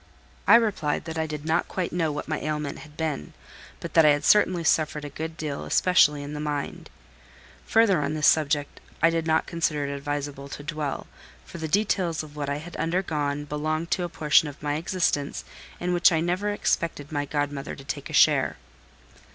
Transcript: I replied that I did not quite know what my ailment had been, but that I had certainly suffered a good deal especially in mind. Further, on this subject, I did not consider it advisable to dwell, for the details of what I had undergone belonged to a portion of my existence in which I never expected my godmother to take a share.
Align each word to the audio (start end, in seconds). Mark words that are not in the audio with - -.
I 0.47 0.55
replied 0.55 1.05
that 1.05 1.19
I 1.19 1.27
did 1.27 1.45
not 1.45 1.67
quite 1.67 1.91
know 1.93 2.11
what 2.11 2.27
my 2.27 2.39
ailment 2.39 2.79
had 2.79 2.97
been, 2.97 3.33
but 3.79 3.93
that 3.93 4.03
I 4.03 4.09
had 4.09 4.25
certainly 4.25 4.63
suffered 4.63 5.05
a 5.05 5.11
good 5.11 5.37
deal 5.37 5.63
especially 5.63 6.23
in 6.23 6.33
mind. 6.41 6.89
Further, 7.67 8.01
on 8.01 8.15
this 8.15 8.25
subject, 8.25 8.79
I 9.03 9.11
did 9.11 9.27
not 9.27 9.45
consider 9.45 9.85
it 9.85 9.95
advisable 9.95 10.49
to 10.49 10.63
dwell, 10.63 11.05
for 11.45 11.59
the 11.59 11.67
details 11.67 12.23
of 12.23 12.35
what 12.35 12.49
I 12.49 12.57
had 12.57 12.75
undergone 12.77 13.45
belonged 13.45 13.91
to 13.91 14.03
a 14.03 14.09
portion 14.09 14.47
of 14.47 14.63
my 14.63 14.73
existence 14.73 15.45
in 15.79 15.93
which 15.93 16.11
I 16.11 16.19
never 16.19 16.49
expected 16.51 17.11
my 17.11 17.25
godmother 17.25 17.75
to 17.75 17.83
take 17.83 18.09
a 18.09 18.13
share. 18.13 18.57